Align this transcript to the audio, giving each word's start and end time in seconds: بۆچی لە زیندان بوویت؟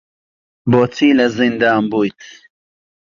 بۆچی 0.71 1.09
لە 1.19 1.25
زیندان 1.37 1.83
بوویت؟ 1.91 2.19